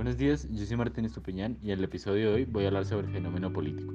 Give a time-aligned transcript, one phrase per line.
[0.00, 2.86] Buenos días, yo soy Martín Estupiñán y en el episodio de hoy voy a hablar
[2.86, 3.92] sobre el fenómeno político.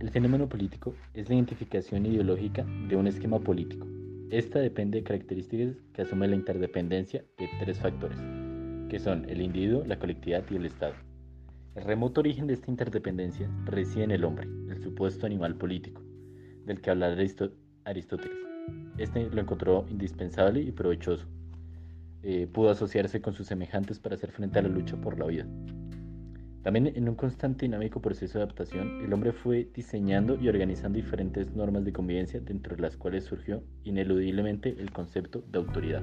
[0.00, 3.86] El fenómeno político es la identificación ideológica de un esquema político.
[4.30, 8.18] Esta depende de características que asume la interdependencia de tres factores,
[8.88, 11.09] que son el individuo, la colectividad y el Estado.
[11.76, 16.02] El remoto origen de esta interdependencia reside en el hombre, el supuesto animal político,
[16.66, 17.16] del que habla
[17.84, 18.38] Aristóteles.
[18.98, 21.26] Este lo encontró indispensable y provechoso.
[22.24, 25.46] Eh, pudo asociarse con sus semejantes para hacer frente a la lucha por la vida.
[26.62, 31.54] También en un constante dinámico proceso de adaptación, el hombre fue diseñando y organizando diferentes
[31.54, 36.02] normas de convivencia, dentro de las cuales surgió ineludiblemente el concepto de autoridad.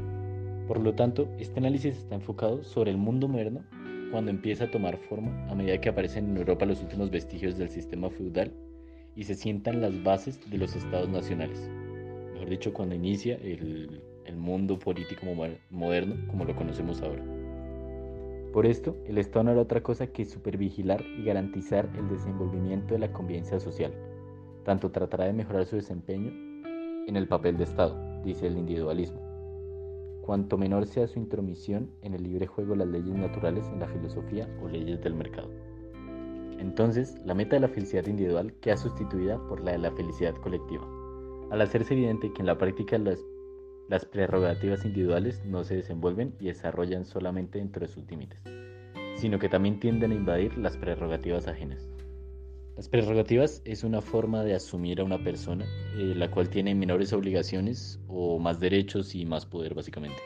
[0.65, 3.65] Por lo tanto, este análisis está enfocado sobre el mundo moderno
[4.11, 7.69] cuando empieza a tomar forma a medida que aparecen en Europa los últimos vestigios del
[7.69, 8.51] sistema feudal
[9.15, 11.69] y se sientan las bases de los estados nacionales.
[12.33, 15.25] Mejor dicho, cuando inicia el, el mundo político
[15.69, 17.23] moderno como lo conocemos ahora.
[18.53, 22.99] Por esto, el Estado no era otra cosa que supervigilar y garantizar el desenvolvimiento de
[22.99, 23.93] la convivencia social.
[24.63, 26.31] Tanto tratará de mejorar su desempeño
[27.07, 29.26] en el papel de Estado, dice el individualismo,
[30.27, 33.87] cuanto menor sea su intromisión en el libre juego de las leyes naturales en la
[33.87, 35.49] filosofía o leyes del mercado.
[36.59, 40.85] Entonces, la meta de la felicidad individual queda sustituida por la de la felicidad colectiva,
[41.49, 43.23] al hacerse evidente que en la práctica las,
[43.87, 48.41] las prerrogativas individuales no se desenvuelven y desarrollan solamente dentro de sus límites,
[49.15, 51.89] sino que también tienden a invadir las prerrogativas ajenas.
[52.77, 55.65] Las prerrogativas es una forma de asumir a una persona,
[55.97, 60.21] eh, la cual tiene menores obligaciones o más derechos y más poder básicamente.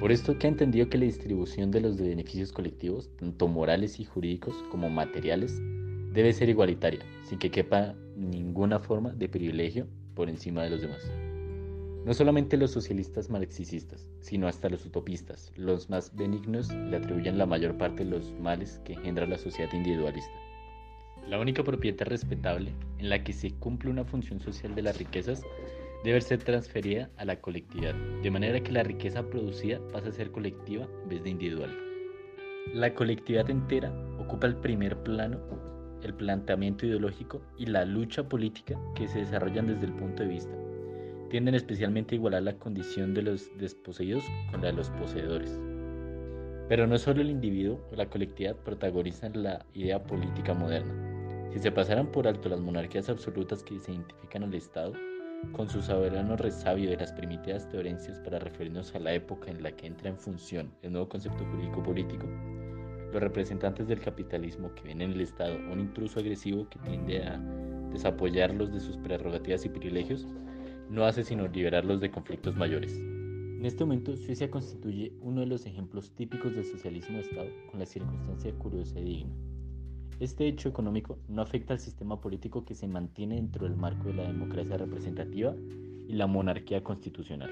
[0.00, 4.06] Por esto que ha entendido que la distribución de los beneficios colectivos, tanto morales y
[4.06, 5.60] jurídicos como materiales,
[6.14, 11.12] debe ser igualitaria, sin que quepa ninguna forma de privilegio por encima de los demás.
[12.06, 17.44] No solamente los socialistas marxistas, sino hasta los utopistas, los más benignos, le atribuyen la
[17.44, 20.49] mayor parte de los males que engendra la sociedad individualista.
[21.28, 25.42] La única propiedad respetable en la que se cumple una función social de las riquezas
[26.04, 30.30] debe ser transferida a la colectividad, de manera que la riqueza producida pasa a ser
[30.30, 31.70] colectiva en vez de individual.
[32.72, 35.38] La colectividad entera ocupa el primer plano,
[36.02, 40.54] el planteamiento ideológico y la lucha política que se desarrollan desde el punto de vista.
[41.28, 45.60] Tienden especialmente a igualar la condición de los desposeídos con la de los poseedores.
[46.68, 51.09] Pero no solo el individuo o la colectividad protagonizan la idea política moderna.
[51.50, 54.92] Si se pasaran por alto las monarquías absolutas que se identifican al Estado,
[55.52, 59.72] con su soberano resabio de las primitivas teorencias para referirnos a la época en la
[59.72, 62.26] que entra en función el nuevo concepto jurídico político,
[63.12, 67.36] los representantes del capitalismo que ven en el Estado un intruso agresivo que tiende a
[67.90, 70.28] desapoyarlos de sus prerrogativas y privilegios,
[70.88, 72.96] no hace sino liberarlos de conflictos mayores.
[72.96, 77.80] En este momento, Suecia constituye uno de los ejemplos típicos del socialismo de Estado con
[77.80, 79.49] la circunstancia curiosa y digna
[80.18, 84.14] este hecho económico no afecta al sistema político que se mantiene dentro del marco de
[84.14, 85.54] la democracia representativa
[86.08, 87.50] y la monarquía constitucional.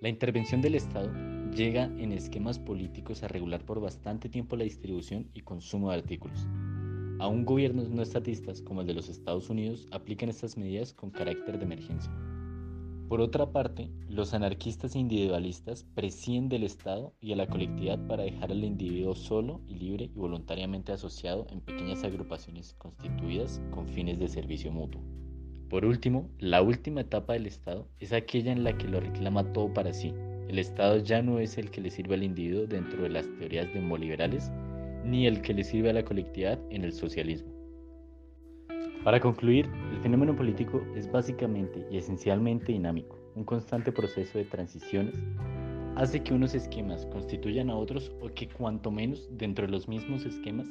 [0.00, 1.10] La intervención del Estado
[1.54, 6.46] llega en esquemas políticos a regular por bastante tiempo la distribución y consumo de artículos.
[7.18, 11.58] Aún gobiernos no estatistas como el de los Estados Unidos aplican estas medidas con carácter
[11.58, 12.12] de emergencia.
[13.08, 18.50] Por otra parte, los anarquistas individualistas prescinden del Estado y a la colectividad para dejar
[18.50, 24.26] al individuo solo y libre y voluntariamente asociado en pequeñas agrupaciones constituidas con fines de
[24.26, 25.00] servicio mutuo.
[25.70, 29.72] Por último, la última etapa del Estado es aquella en la que lo reclama todo
[29.72, 30.12] para sí.
[30.48, 33.72] El Estado ya no es el que le sirve al individuo dentro de las teorías
[33.72, 34.50] demoliberales,
[35.04, 37.55] ni el que le sirve a la colectividad en el socialismo.
[39.06, 43.16] Para concluir, el fenómeno político es básicamente y esencialmente dinámico.
[43.36, 45.14] Un constante proceso de transiciones
[45.94, 50.24] hace que unos esquemas constituyan a otros o que cuanto menos dentro de los mismos
[50.24, 50.66] esquemas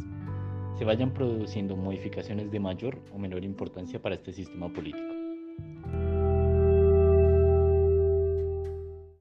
[0.78, 5.15] se vayan produciendo modificaciones de mayor o menor importancia para este sistema político.